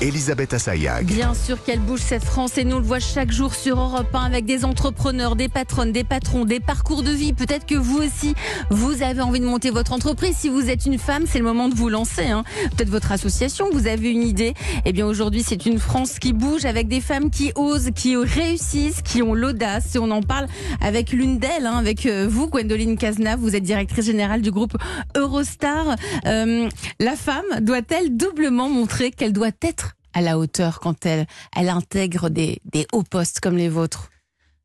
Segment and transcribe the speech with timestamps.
[0.00, 1.06] Elisabeth Assayag.
[1.06, 4.26] Bien sûr qu'elle bouge cette France et nous le voit chaque jour sur Europe 1
[4.26, 7.32] avec des entrepreneurs, des patronnes, des patrons, des parcours de vie.
[7.32, 8.34] Peut-être que vous aussi,
[8.70, 10.36] vous avez envie de monter votre entreprise.
[10.36, 12.26] Si vous êtes une femme, c'est le moment de vous lancer.
[12.26, 12.44] Hein.
[12.76, 14.54] Peut-être votre association, vous avez une idée.
[14.84, 19.02] Eh bien aujourd'hui, c'est une France qui bouge avec des femmes qui osent, qui réussissent,
[19.02, 19.96] qui ont l'audace.
[19.96, 20.46] Et on en parle
[20.80, 23.40] avec l'une d'elles, hein, avec euh, vous, Gwendoline Cazenave.
[23.40, 24.76] Vous êtes directrice générale du groupe
[25.16, 25.96] Eurostar.
[26.26, 26.68] Euh,
[27.00, 31.26] la femme doit-elle doublement montrer qu'elle doit être à la hauteur quand elle,
[31.56, 34.10] elle intègre des, des hauts postes comme les vôtres?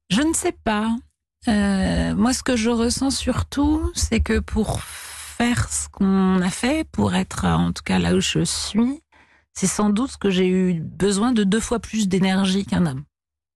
[0.09, 0.95] Je ne sais pas.
[1.47, 6.87] Euh, moi, ce que je ressens surtout, c'est que pour faire ce qu'on a fait,
[6.91, 9.01] pour être en tout cas là où je suis,
[9.53, 13.03] c'est sans doute que j'ai eu besoin de deux fois plus d'énergie qu'un homme.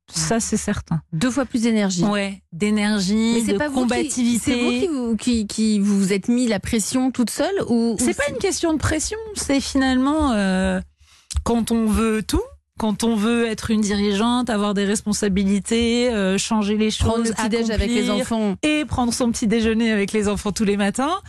[0.09, 1.01] Ça, c'est certain.
[1.11, 2.05] Deux fois plus d'énergie.
[2.05, 4.39] Ouais, d'énergie, de pas combativité.
[4.39, 8.15] C'est vous qui vous, qui, qui vous êtes mis la pression toute seule ou C'est
[8.15, 9.17] pas une question de pression.
[9.35, 10.79] C'est finalement euh,
[11.47, 12.43] quand on veut tout,
[12.77, 17.31] quand on veut être une dirigeante, avoir des responsabilités, euh, changer les choses, prendre le
[17.31, 20.75] petit déj avec les enfants et prendre son petit déjeuner avec les enfants tous les
[20.75, 21.21] matins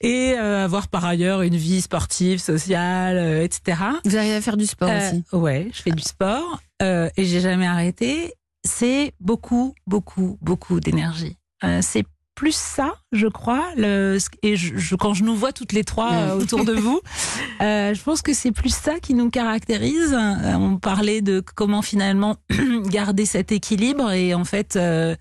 [0.00, 3.80] et euh, avoir par ailleurs une vie sportive, sociale, euh, etc.
[4.04, 7.68] Vous arrivez à faire du sport aussi Ouais, je fais du sport et j'ai jamais
[7.68, 8.34] arrêté.
[8.64, 11.36] C'est beaucoup, beaucoup, beaucoup d'énergie.
[11.80, 12.04] c'est
[12.40, 13.66] plus ça, je crois.
[13.76, 16.98] Le, et je, quand je nous vois toutes les trois euh, autour de vous,
[17.60, 20.14] euh, je pense que c'est plus ça qui nous caractérise.
[20.14, 22.38] Euh, on parlait de comment finalement
[22.86, 25.16] garder cet équilibre et en fait, euh,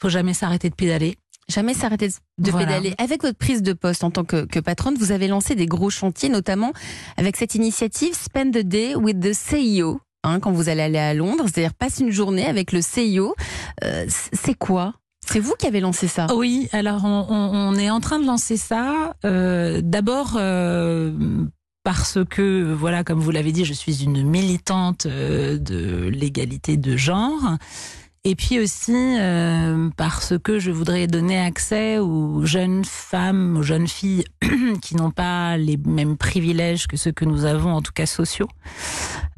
[0.00, 1.16] faut jamais s'arrêter de pédaler.
[1.48, 2.94] Jamais s'arrêter de pédaler.
[2.98, 5.90] Avec votre prise de poste en tant que, que, patronne, vous avez lancé des gros
[5.90, 6.72] chantiers, notamment
[7.16, 10.00] avec cette initiative Spend the Day with the CEO.
[10.22, 13.34] Hein, quand vous allez aller à Londres, c'est-à-dire passe une journée avec le CEO.
[13.82, 14.94] Euh, c'est quoi?
[15.26, 19.14] C'est vous qui avez lancé ça Oui, alors on, est en train de lancer ça.
[19.24, 21.12] Euh, D'abord euh,
[21.84, 26.96] parce que, voilà, comme vous l'avez dit, je suis une militante euh, de l'égalité de
[26.96, 27.58] genre.
[28.28, 33.86] Et puis aussi euh, parce que je voudrais donner accès aux jeunes femmes, aux jeunes
[33.86, 34.24] filles
[34.82, 38.48] qui n'ont pas les mêmes privilèges que ceux que nous avons, en tout cas sociaux,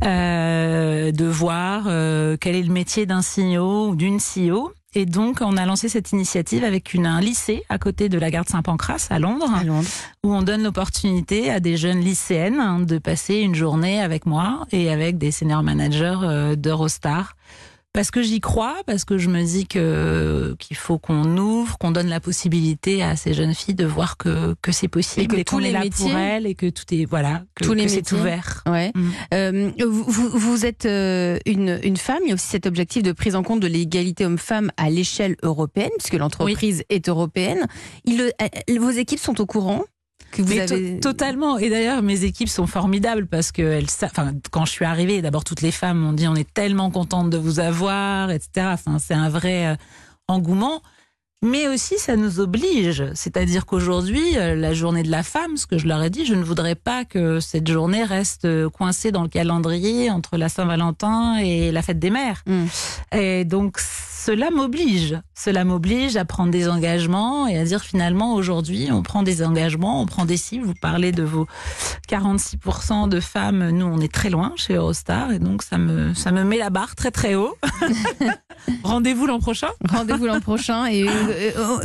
[0.06, 5.38] euh, de voir euh, quel est le métier d'un CEO ou d'une CEO et donc,
[5.42, 9.06] on a lancé cette initiative avec une, un lycée à côté de la gare Saint-Pancras
[9.10, 9.48] à Londres,
[10.24, 14.90] où on donne l'opportunité à des jeunes lycéennes de passer une journée avec moi et
[14.90, 17.36] avec des senior managers euh, d'Eurostar
[17.92, 21.90] parce que j'y crois, parce que je me dis que qu'il faut qu'on ouvre, qu'on
[21.90, 25.50] donne la possibilité à ces jeunes filles de voir que que c'est possible et, que
[25.50, 28.12] tous les là métiers, pour elles et que tout est voilà, que, tous les c'est
[28.12, 28.62] ouvert.
[28.66, 28.92] Ouais.
[28.94, 29.10] Mm.
[29.34, 33.12] Euh, vous, vous, êtes euh, une une femme, il y a aussi cet objectif de
[33.12, 37.66] prise en compte de l'égalité homme-femme à l'échelle européenne, puisque l'entreprise est européenne.
[38.04, 39.84] Il, euh, vos équipes sont au courant?
[40.36, 41.00] Vous avez...
[41.00, 41.58] totalement.
[41.58, 45.44] Et d'ailleurs, mes équipes sont formidables parce que elles, enfin, quand je suis arrivée, d'abord
[45.44, 48.68] toutes les femmes m'ont dit on est tellement contente de vous avoir, etc.
[48.72, 49.76] Enfin, c'est un vrai euh,
[50.28, 50.82] engouement.
[51.44, 53.04] Mais aussi, ça nous oblige.
[53.14, 56.34] C'est-à-dire qu'aujourd'hui, euh, la journée de la femme, ce que je leur ai dit, je
[56.34, 61.36] ne voudrais pas que cette journée reste euh, coincée dans le calendrier entre la Saint-Valentin
[61.36, 62.42] et la fête des mères.
[62.46, 62.64] Mm.
[63.16, 65.16] Et donc, cela m'oblige.
[65.34, 70.02] Cela m'oblige à prendre des engagements et à dire finalement aujourd'hui, on prend des engagements,
[70.02, 70.66] on prend des cibles.
[70.66, 71.46] Vous parlez de vos
[72.08, 73.70] 46% de femmes.
[73.70, 76.68] Nous, on est très loin chez Eurostar et donc ça me, ça me met la
[76.68, 77.56] barre très très haut.
[78.82, 79.70] Rendez-vous l'an prochain.
[79.88, 80.86] Rendez-vous l'an prochain.
[80.86, 81.06] Et,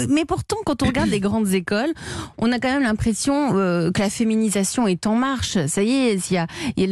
[0.10, 1.94] mais pourtant, quand on regarde les grandes écoles,
[2.38, 5.58] on a quand même l'impression euh, que la féminisation est en marche.
[5.68, 6.48] Ça y est, il y a,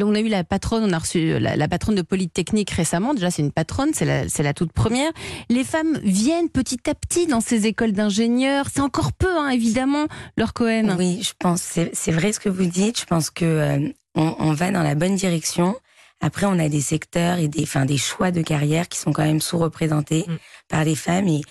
[0.05, 3.13] on a eu la patronne, on a reçu la, la patronne de Polytechnique récemment.
[3.13, 5.11] Déjà, c'est une patronne, c'est la, toute première
[5.49, 8.67] les femmes viennent petit à petit dans ces écoles d'ingénieurs.
[8.73, 10.07] C'est encore peu, hein, évidemment,
[10.37, 10.95] leur Cohen.
[10.97, 12.99] Oui, je pense, c'est vrai ce que vous dites.
[12.99, 15.75] Je pense que euh, on, va dans la bonne direction.
[16.21, 19.23] Après, on a des secteurs et des, enfin, des choix de carrière qui sont quand
[19.23, 20.37] même sous-représentés mm.
[20.69, 21.27] par les femmes.
[21.27, 21.41] Et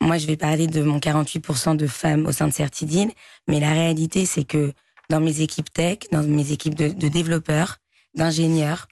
[0.00, 3.10] moi, je vais parler de mon 48% de femmes au sein de Certidine,
[3.48, 4.72] mais la réalité, c'est que
[5.10, 7.78] dans mes équipes tech, dans mes équipes de, de développeurs,
[8.14, 8.88] d'ingénieurs,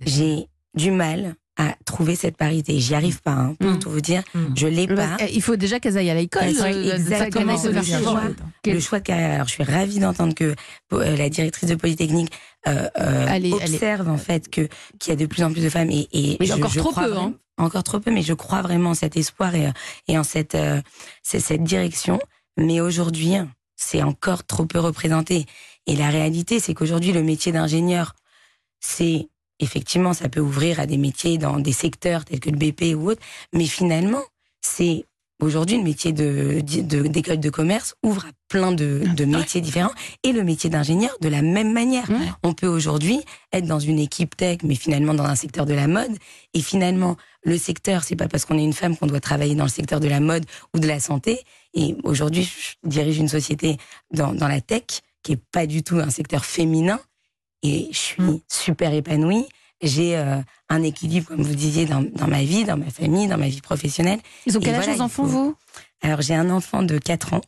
[0.00, 2.78] j'ai du mal à trouver cette parité.
[2.78, 3.78] J'y arrive pas, hein, pour mm.
[3.78, 4.22] tout vous dire.
[4.34, 4.40] Mm.
[4.56, 5.16] Je l'ai pas.
[5.32, 6.44] Il faut déjà qu'elles aillent à l'école.
[6.44, 7.56] Euh, exactement.
[7.62, 8.22] Le choix,
[8.64, 9.34] le choix de carrière.
[9.34, 10.54] Alors, je suis ravie d'entendre que
[10.92, 12.32] euh, la directrice de Polytechnique
[12.68, 14.68] euh, euh observe en fait que
[14.98, 17.16] qu'il y a de plus en plus de femmes et, et mais encore trop peu.
[17.16, 17.34] Hein.
[17.58, 19.70] Encore trop peu, mais je crois vraiment en cet espoir et,
[20.08, 20.56] et en cette,
[21.22, 22.18] cette direction.
[22.56, 23.34] Mais aujourd'hui,
[23.76, 25.46] c'est encore trop peu représenté.
[25.86, 28.14] Et la réalité, c'est qu'aujourd'hui, le métier d'ingénieur,
[28.80, 29.28] c'est
[29.58, 33.10] effectivement, ça peut ouvrir à des métiers dans des secteurs tels que le BP ou
[33.10, 33.22] autre,
[33.52, 34.22] mais finalement,
[34.60, 35.04] c'est
[35.42, 39.92] aujourd'hui, le métier de, de- d'école de commerce ouvre à plein de, de métiers différents
[40.22, 42.08] et le métier d'ingénieur de la même manière.
[42.10, 42.16] Ouais.
[42.42, 43.20] On peut aujourd'hui
[43.52, 46.12] être dans une équipe tech, mais finalement dans un secteur de la mode.
[46.54, 49.64] Et finalement, le secteur, c'est pas parce qu'on est une femme qu'on doit travailler dans
[49.64, 50.44] le secteur de la mode
[50.74, 51.40] ou de la santé.
[51.74, 53.76] Et aujourd'hui, je dirige une société
[54.12, 54.82] dans, dans la tech
[55.22, 57.00] qui est pas du tout un secteur féminin.
[57.62, 58.40] Et je suis Mm.
[58.48, 59.46] super épanouie.
[59.82, 60.36] J'ai euh,
[60.68, 63.60] un équilibre, comme vous disiez, dans, dans ma vie, dans ma famille, dans ma vie
[63.60, 64.20] professionnelle.
[64.46, 65.54] Ils ont quel âge voilà, vos il enfants, faut- vous?
[66.02, 67.40] Alors j'ai un enfant de 4 ans,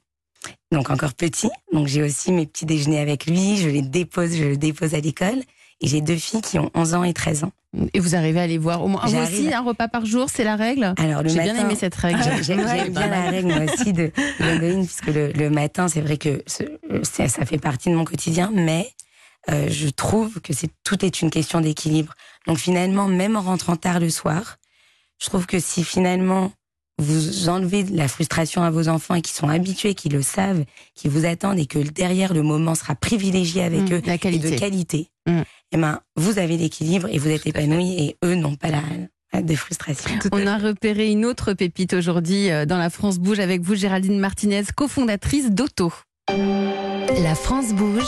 [0.72, 1.50] donc encore petit.
[1.72, 3.56] Donc j'ai aussi mes petits déjeuners avec lui.
[3.56, 5.42] Je les dépose, je le dépose à l'école.
[5.80, 7.50] Et j'ai deux filles qui ont 11 ans et 13 ans.
[7.92, 9.02] Et vous arrivez à les voir au moins.
[9.04, 9.16] Vous
[9.52, 10.94] un repas par jour, c'est la règle?
[10.96, 12.20] Alors le J'ai matin, bien aimé cette règle.
[12.22, 12.88] J'ai- J'aime Ouais.
[12.88, 16.62] bien la règle moi aussi de l'héroïne, puisque le, le matin, c'est vrai que ce-
[17.02, 18.88] ça fait partie de mon quotidien, mais
[19.50, 22.14] euh, je trouve que c'est tout est une question d'équilibre.
[22.46, 24.56] Donc finalement, même en rentrant tard le soir,
[25.22, 26.52] je trouve que si finalement
[26.98, 30.64] vous enlevez de la frustration à vos enfants et qui sont habitués, qui le savent,
[30.94, 34.38] qui vous attendent et que derrière le moment sera privilégié avec Mmh, eux la et
[34.38, 35.40] de qualité, Mmh.
[35.72, 38.82] eh ben, vous avez l'équilibre et vous êtes Tout épanoui et eux n'ont pas la,
[39.32, 40.10] la de frustration.
[40.32, 44.18] On a repéré une autre pépite aujourd'hui euh, dans la France Bouge avec vous, Géraldine
[44.20, 45.92] Martinez, cofondatrice d'Auto.
[46.28, 48.06] La France bouge.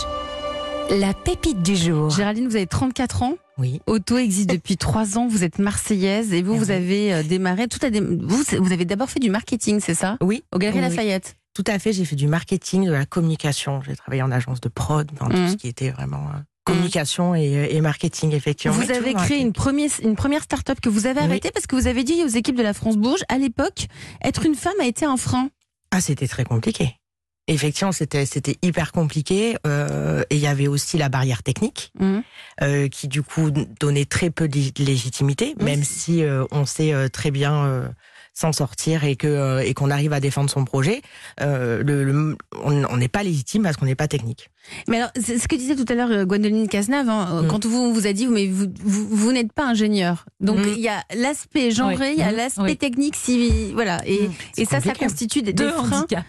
[0.90, 2.10] La pépite du jour.
[2.10, 3.34] Géraldine, vous avez 34 ans.
[3.58, 3.80] Oui.
[3.86, 5.26] Auto existe depuis 3 ans.
[5.28, 6.72] Vous êtes marseillaise et vous, vous oui.
[6.72, 7.66] avez euh, démarré.
[7.68, 10.16] Tout dé- vous, vous avez d'abord fait du marketing, c'est ça?
[10.22, 10.44] Oui.
[10.52, 10.84] Au Galeries Oui.
[10.84, 11.36] Lafayette.
[11.54, 11.92] Tout à fait.
[11.92, 13.82] J'ai fait du marketing, de la communication.
[13.82, 15.28] J'ai travaillé en agence de prod, Mhm.
[15.28, 18.76] tout ce qui était vraiment euh, communication et, et marketing, effectivement.
[18.76, 21.26] Vous avez créé un- une première, une première start-up que vous avez Oui.
[21.26, 23.86] arrêtée parce que vous avez dit aux équipes de la France Bourge, à l'époque,
[24.22, 25.48] être une femme a été un frein.
[25.90, 26.94] Ah, c'était très compliqué.
[27.48, 29.56] Effectivement, c'était c'était hyper compliqué.
[29.66, 31.92] euh, et il y avait aussi la barrière technique.
[32.00, 32.22] Mhm.
[32.62, 36.92] euh, qui du coup donnait très peu de lé- légitimité, même si euh, on sait
[36.94, 37.88] euh, très bien euh,
[38.32, 41.02] s'en sortir et que euh, et qu'on arrive à défendre son projet.
[41.42, 44.50] Euh, le, le- on on n'est pas légitime parce qu'on n'est pas technique.
[44.88, 47.48] Mais alors, ce que disait tout à l'heure euh, Gwendoline Cazenave, hein, euh, Mm.
[47.48, 50.24] quand vous, on vous a dit, mais vous, vous, vous n'êtes pas ingénieur.
[50.40, 50.68] Donc, Mm.
[50.76, 52.76] il y a l'aspect genré, il y a l'aspect Oui.
[52.76, 54.00] technique, si, voilà.
[54.06, 54.32] Et, Mm.
[54.58, 55.98] et ça, ça constitue des, des freins.
[56.02, 56.24] handicaps.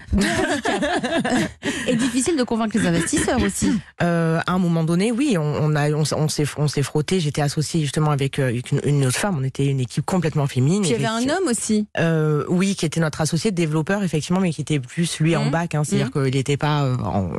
[1.88, 3.72] Et difficile de convaincre les investisseurs aussi.
[4.04, 6.46] Euh, à un moment donné, oui, on, on a, on, s'est,
[6.84, 7.20] frotté.
[7.20, 9.38] J'étais associée justement avec, une, une autre femme.
[9.40, 10.82] On était une équipe complètement féminine.
[10.84, 11.88] Puis il y avait un homme aussi.
[11.98, 15.74] Euh, oui, qui était notre associé développeur effectivement, mais qui était plus lui en bac.
[15.74, 17.32] Hein, c'est-à-dire qu'il n'était pas euh, en-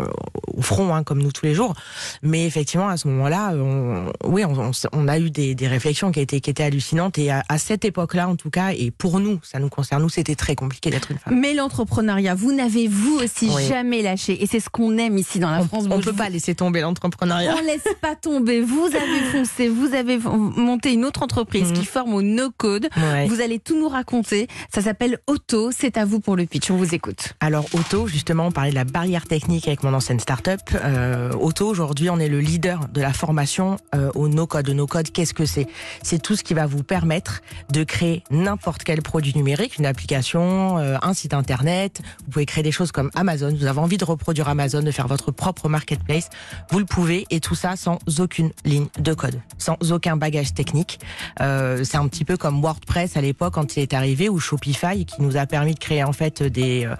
[0.56, 1.74] au front hein, comme nous tous les jours.
[2.22, 6.40] Mais effectivement, à ce moment-là, on, oui, on, a eu des, des réflexions qui étaient,
[6.40, 7.18] qui étaient hallucinantes.
[7.18, 10.08] Et à, à cette époque-là, en tout cas, et pour nous, ça nous concerne, nous,
[10.08, 11.38] c'était très compliqué d'être une femme.
[11.38, 13.66] Mais l'entrepreneuriat, vous n'avez vous aussi Oui.
[13.68, 14.42] jamais lâché.
[14.42, 15.84] Et c'est ce qu'on aime ici dans la France.
[15.86, 16.04] on Bouge.
[16.04, 17.54] peut pas laisser tomber l'entrepreneuriat.
[17.58, 18.60] On laisse pas tomber.
[18.60, 21.72] Vous avez foncé, vous avez monté une autre entreprise Mhm.
[21.78, 22.88] qui forme au no-code.
[22.96, 23.26] Ouais.
[23.26, 24.48] Vous allez tout nous raconter.
[24.72, 25.70] Ça s'appelle Auto.
[25.72, 26.70] C'est à vous pour le pitch.
[26.70, 27.34] On vous écoute.
[27.40, 30.60] Alors Auto, justement, on parlait de la barrière technique avec mon ancienne start-up.
[30.84, 34.68] Euh, Auto, aujourd'hui, on est le leader de la formation euh, au no-code.
[34.70, 35.66] No-code, qu'est-ce que c'est?
[36.02, 40.78] C'est tout ce qui va vous permettre de créer n'importe quel produit numérique, une application,
[40.78, 42.00] euh, un site internet.
[42.24, 43.54] Vous pouvez créer des choses comme Amazon.
[43.54, 46.30] Vous avez envie de reproduire Amazon, de faire votre propre marketplace.
[46.70, 51.00] Vous le pouvez et tout ça sans aucune ligne de code, sans aucun bagage technique.
[51.40, 55.04] Euh, c'est un petit peu comme WordPress à l'époque quand il est arrivé ou Shopify
[55.04, 56.94] qui nous a permis de créer en fait des euh,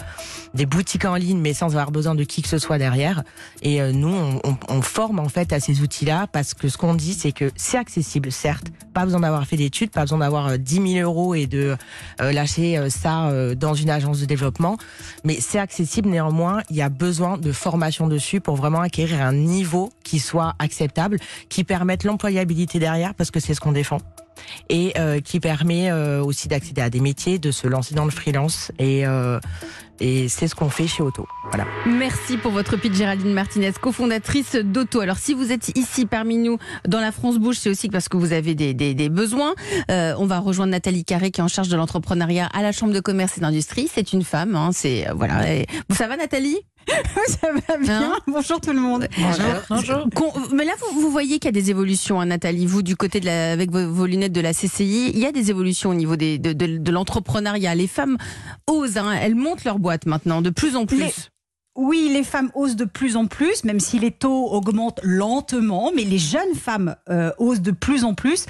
[0.54, 3.22] des boutiques en ligne mais sans avoir besoin de qui que ce soit derrière.
[3.62, 6.78] Et euh, nous on, on, on forme en fait à ces outils-là parce que ce
[6.78, 10.48] qu'on dit c'est que c'est accessible certes, pas besoin d'avoir fait d'études, pas besoin d'avoir
[10.48, 11.76] euh, 10 000 euros et de
[12.20, 14.76] euh, lâcher euh, ça euh, dans une agence de développement,
[15.24, 16.62] mais c'est accessible néanmoins.
[16.70, 21.18] Il y a besoin de formation dessus pour vraiment acquérir un niveau qui soit acceptable,
[21.48, 23.98] qui permette l'employabilité derrière parce que c'est ce qu'on défend
[24.68, 28.10] et euh, qui permet euh, aussi d'accéder à des métiers, de se lancer dans le
[28.10, 29.40] freelance et euh,
[30.00, 31.26] et c'est ce qu'on fait chez Auto.
[31.50, 31.66] Voilà.
[31.86, 35.00] Merci pour votre pitch, Géraldine Martinez, cofondatrice d'Auto.
[35.00, 38.16] Alors, si vous êtes ici parmi nous dans la France Bouge, c'est aussi parce que
[38.16, 39.54] vous avez des, des, besoins.
[39.90, 42.92] Euh, on va rejoindre Nathalie Carré, qui est en charge de l'entrepreneuriat à la Chambre
[42.92, 43.88] de commerce et d'industrie.
[43.92, 44.56] C'est une femme.
[44.56, 45.42] Hein, c'est euh, voilà.
[45.90, 46.58] Ça va, Nathalie?
[47.28, 48.02] Ça va bien.
[48.12, 49.06] Hein Bonjour tout le monde.
[49.68, 50.08] Bonjour.
[50.14, 52.66] Qu'on- Mais là, vous, vous voyez qu'il y a des évolutions, hein, Nathalie.
[52.66, 55.32] Vous, du côté de la, avec vos, vos lunettes de la CCI, il y a
[55.32, 57.74] des évolutions au niveau des, de, de, de l'entrepreneuriat.
[57.74, 58.16] Les femmes
[58.66, 60.98] osent, hein, elles montent leur boîte maintenant, de plus en plus.
[60.98, 61.12] Les-
[61.80, 66.02] Oui, les femmes osent de plus en plus, même si les taux augmentent lentement, mais
[66.02, 68.46] les jeunes femmes euh, osent de plus en plus.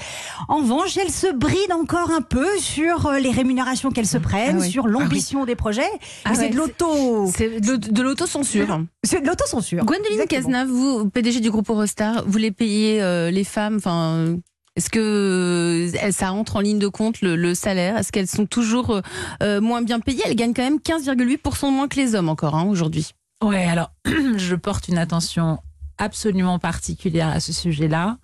[0.49, 4.57] En revanche, elles se brident encore un peu sur euh, les rémunérations qu'elles se prennent,
[4.61, 4.71] Ah oui.
[4.71, 5.83] sur l'ambition des projets.
[6.25, 8.81] Ah ouais, c'est de l'auto, C'est de, l'autocensure.
[9.05, 9.85] c'est de l'autocensure.
[9.85, 10.25] Gwendoline.
[10.27, 14.37] Cazenave, vous, PDG du groupe Eurostar, vous les payez euh, les femmes, enfin,
[14.79, 17.97] Est-ce que euh, ça entre en ligne de compte le, le salaire?
[17.97, 19.01] Est-ce qu'elles sont toujours euh,
[19.43, 20.23] euh, moins bien payées?
[20.25, 23.11] Elles gagnent quand même 15,8% moins que les hommes encore hein, aujourd'hui.
[23.43, 23.91] Ouais, alors
[24.37, 25.59] je porte une attention
[25.99, 28.19] absolument particulière à ce sujet-là.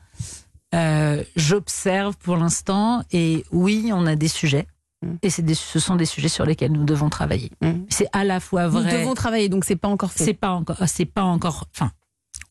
[0.77, 4.69] Euh, J'observe pour l'instant et oui, on a des sujets.
[5.03, 5.09] Mm.
[5.23, 7.51] Et des- ce sont des sujets sur lesquels nous devons travailler.
[7.63, 7.71] Mm.
[7.89, 9.01] C'est à la fois Nous vrai.
[9.01, 10.25] devons travailler, donc c'est pas encore fait.
[10.25, 11.91] C'est pas encore, c'est pas encore, enfin,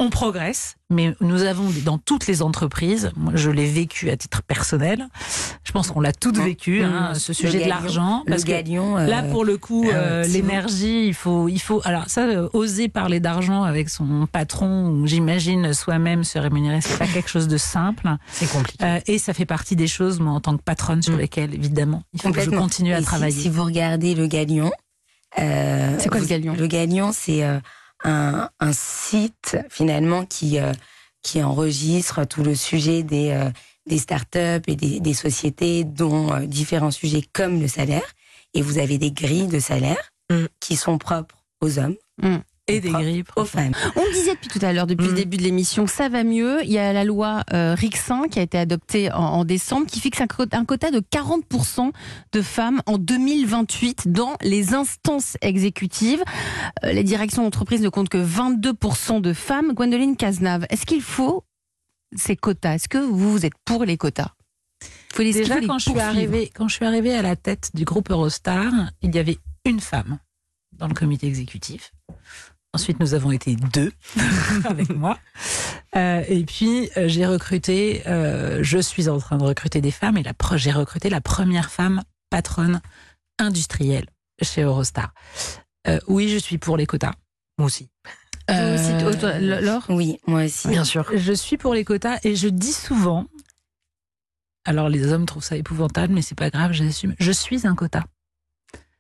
[0.04, 4.44] on progresse, mais nous avons dans toutes les entreprises, moi je l'ai vécu à titre
[4.44, 5.08] personnel,
[5.64, 7.16] je pense qu'on l'a toutes vécu, hein, Mmh.
[7.16, 8.24] ce sujet de l'argent.
[8.26, 8.98] Le parce galion.
[8.98, 11.82] euh, Là, pour le coup, euh, euh, l'énergie, il faut, il faut.
[11.86, 17.08] Alors ça, oser parler d'argent avec son patron ou j'imagine soi-même se rémunérer, c'est pas
[17.08, 18.10] quelque chose de simple.
[18.32, 18.84] C'est compliqué.
[18.84, 21.20] Euh, et ça fait partie des choses, moi, en tant que patronne, sur Mm.
[21.20, 23.42] lesquelles, évidemment, il faut que je continue à Et travailler.
[23.42, 24.72] Si, vous regardez le Galion,
[25.38, 26.54] C'est quoi le Galion?
[26.58, 27.44] Le Galion, c'est
[28.04, 30.72] un, un site finalement qui euh,
[31.22, 33.50] qui enregistre tout le sujet des euh,
[33.86, 38.14] des startups et des, des sociétés, dont euh, différents sujets comme le salaire.
[38.54, 40.46] Et vous avez des grilles de salaire Mm.
[40.60, 41.98] qui sont propres aux hommes,
[42.68, 43.24] et des grilles.
[43.36, 43.74] aux femmes.
[43.96, 45.16] On le disait depuis tout à l'heure, depuis le Mm.
[45.16, 46.64] début de l'émission, ça va mieux.
[46.64, 50.00] Il y a la loi euh, Rixin qui a été adoptée en, en décembre qui
[50.00, 51.92] fixe un, quota de 40%
[52.32, 56.24] de femmes en 2028 dans les instances exécutives.
[56.86, 59.74] Euh, les directions d'entreprise ne comptent que 22% de femmes.
[59.74, 61.44] Gwendoline Cazenave, est-ce qu'il faut
[62.16, 62.76] ces quotas?
[62.76, 64.32] Est-ce que vous, vous êtes pour les quotas?
[65.14, 67.36] Faut les, Déjà, faut les quand je suis arrivée, quand je suis arrivée à la
[67.36, 70.18] tête du groupe Eurostar, il y avait une femme
[70.72, 71.92] dans le comité exécutif.
[72.76, 73.92] Ensuite, nous avons été deux
[74.66, 75.20] avec moi.
[75.96, 80.18] Euh, et puis, euh, j'ai recruté, euh, je suis en train de recruter des femmes
[80.18, 80.24] et
[80.56, 82.02] j'ai recruté la première femme
[82.32, 82.82] patronne
[83.38, 84.08] industrielle
[84.42, 85.14] chez Eurostar.
[85.88, 87.14] Euh, oui, je suis pour les quotas.
[87.60, 87.90] Moi aussi.
[88.50, 89.86] Vous Euh, aussi, toi, Laure?
[89.90, 90.68] Oui, moi aussi.
[90.68, 91.06] Bien sûr.
[91.16, 93.28] je suis pour les quotas et je dis souvent,
[94.66, 97.16] alors les hommes trouvent ça épouvantable, mais c'est pas grave, j'assume.
[97.20, 98.04] Je suis un quota.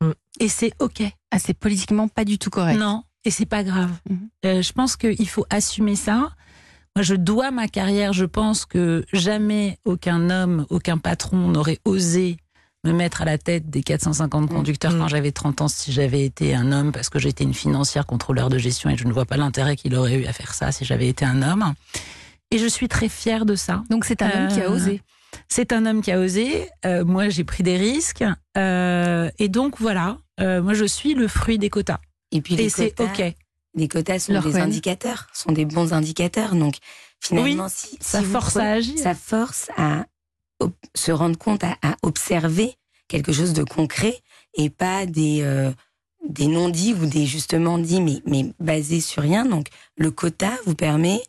[0.01, 0.11] Mm.
[0.39, 1.01] Et c'est ok.
[1.31, 2.77] Ah, c'est politiquement pas du tout correct.
[2.77, 3.91] Non, et c'est pas grave.
[4.09, 4.29] Mhm.
[4.45, 6.31] Euh, je pense qu'il faut assumer ça.
[6.95, 8.13] Moi, je dois ma carrière.
[8.13, 12.37] Je pense que jamais aucun homme, aucun patron n'aurait osé
[12.85, 14.99] me mettre à la tête des 450 conducteurs Mhm.
[14.99, 18.49] quand j'avais 30 ans si j'avais été un homme, parce que j'étais une financière contrôleur
[18.49, 20.83] de gestion et je ne vois pas l'intérêt qu'il aurait eu à faire ça si
[20.83, 21.73] j'avais été un homme.
[22.51, 23.83] Et je suis très fière de ça.
[23.89, 25.01] Donc c'est un homme qui a Euh, osé.
[25.47, 26.69] C'est un homme qui a osé.
[26.85, 28.23] Euh, moi, j'ai pris des risques.
[28.57, 30.17] Euh, et donc, voilà.
[30.39, 31.99] Moi, je suis le fruit des quotas.
[32.33, 33.35] Et puis les Et c'est quotas, OK.
[33.75, 36.55] les quotas sont Leur des indicateurs, sont des bons indicateurs.
[36.55, 36.75] Donc
[37.21, 38.97] finalement, si, Ça si force prenez- à agir.
[38.99, 40.05] ça force à
[40.59, 42.75] ob- se rendre compte, à, à observer
[43.07, 44.19] quelque chose de concret
[44.55, 45.71] et pas des euh,
[46.27, 49.45] des non-dits ou des justement dits, mais mais basés sur rien.
[49.45, 51.21] Donc le quota vous permet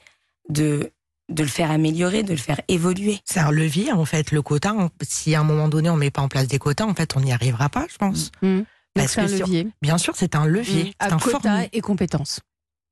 [0.48, 0.90] de
[1.30, 3.18] de le faire améliorer, de le faire évoluer.
[3.24, 4.74] C'est un levier, en fait, le quota.
[5.02, 7.20] Si à un moment donné, on met pas en place des quotas, en fait, on
[7.20, 8.30] n'y arrivera pas, je pense.
[8.42, 8.60] Mmh.
[8.94, 9.68] Parce c'est un que sur- levier.
[9.82, 10.94] Bien sûr, c'est un levier.
[10.98, 11.68] À C'est un quota formule.
[11.72, 12.40] et compétences,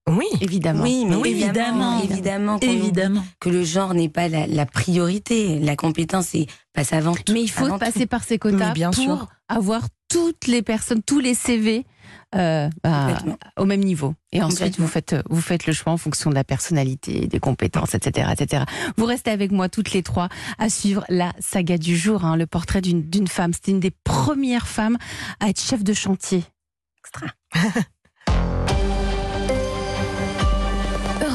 [0.08, 0.26] Oui.
[0.40, 0.82] évidemment.
[0.82, 3.24] Oui, mais Oui, évidemment, évidemment.
[3.40, 5.58] que le genre n'est pas la, la priorité.
[5.60, 7.32] La compétence est passe avant tout.
[7.32, 8.06] Mais il faut passer tout.
[8.08, 9.28] par ces quotas bien pour sûr.
[9.48, 11.86] avoir toutes les personnes, tous les CV
[12.34, 13.18] euh, bah,
[13.56, 14.14] au même niveau.
[14.32, 17.94] Et ensuite, vous faites, vous faites le choix en fonction de la personnalité, des compétences,
[17.94, 18.64] etc., etc.
[18.96, 22.46] Vous restez avec moi toutes les trois à suivre la saga du jour, hein, le
[22.46, 23.52] portrait d'une d'une femme.
[23.52, 24.96] C'était une des premières femmes
[25.40, 26.44] à être chef de chantier.
[26.98, 27.26] Extra.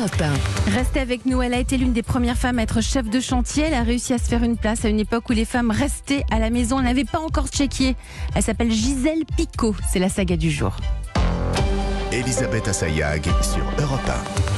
[0.07, 0.21] Europe
[0.67, 0.71] 1.
[0.71, 1.41] Restez avec nous.
[1.41, 3.65] Elle a été l'une des premières femmes à être chef de chantier.
[3.67, 6.23] Elle a réussi à se faire une place à une époque où les femmes restaient
[6.31, 6.79] à la maison.
[6.79, 7.95] Elle n'avait pas encore checké.
[8.35, 9.75] Elle s'appelle Gisèle Picot.
[9.91, 10.77] C'est la saga du jour.
[12.11, 13.99] Elisabeth Assayag sur Europe
[14.53, 14.56] 1.